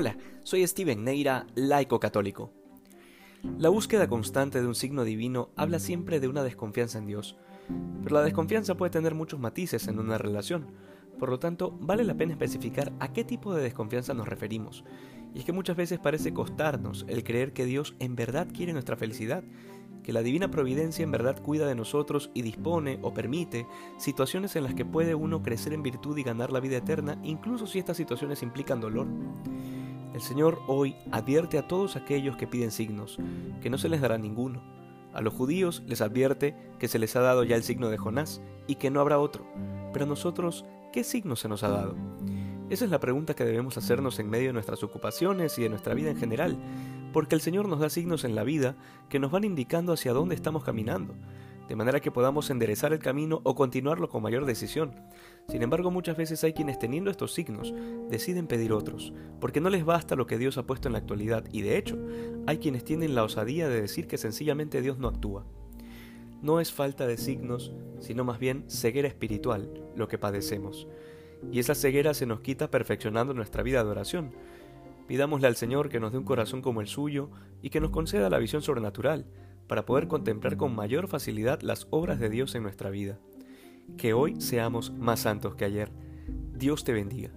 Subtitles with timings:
[0.00, 2.52] Hola, soy Steven Neira, laico católico.
[3.58, 7.36] La búsqueda constante de un signo divino habla siempre de una desconfianza en Dios,
[8.04, 10.68] pero la desconfianza puede tener muchos matices en una relación,
[11.18, 14.84] por lo tanto vale la pena especificar a qué tipo de desconfianza nos referimos,
[15.34, 18.96] y es que muchas veces parece costarnos el creer que Dios en verdad quiere nuestra
[18.96, 19.42] felicidad,
[20.04, 23.66] que la divina providencia en verdad cuida de nosotros y dispone o permite
[23.98, 27.66] situaciones en las que puede uno crecer en virtud y ganar la vida eterna, incluso
[27.66, 29.06] si estas situaciones implican dolor.
[30.14, 33.18] El Señor hoy advierte a todos aquellos que piden signos,
[33.60, 34.62] que no se les dará ninguno.
[35.12, 38.40] A los judíos les advierte que se les ha dado ya el signo de Jonás
[38.66, 39.46] y que no habrá otro.
[39.92, 41.94] Pero a nosotros, ¿qué signo se nos ha dado?
[42.70, 45.94] Esa es la pregunta que debemos hacernos en medio de nuestras ocupaciones y de nuestra
[45.94, 46.58] vida en general,
[47.12, 48.76] porque el Señor nos da signos en la vida
[49.08, 51.14] que nos van indicando hacia dónde estamos caminando,
[51.68, 54.94] de manera que podamos enderezar el camino o continuarlo con mayor decisión.
[55.48, 57.74] Sin embargo, muchas veces hay quienes teniendo estos signos
[58.08, 61.44] deciden pedir otros, porque no les basta lo que Dios ha puesto en la actualidad,
[61.52, 61.98] y de hecho,
[62.46, 65.44] hay quienes tienen la osadía de decir que sencillamente Dios no actúa.
[66.40, 70.86] No es falta de signos, sino más bien ceguera espiritual lo que padecemos.
[71.52, 74.32] Y esa ceguera se nos quita perfeccionando nuestra vida de oración.
[75.06, 78.30] Pidámosle al Señor que nos dé un corazón como el suyo y que nos conceda
[78.30, 79.26] la visión sobrenatural,
[79.68, 83.18] para poder contemplar con mayor facilidad las obras de Dios en nuestra vida.
[83.96, 85.92] Que hoy seamos más santos que ayer.
[86.54, 87.30] Dios te bendiga.